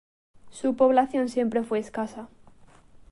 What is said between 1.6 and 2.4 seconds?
fue escasa.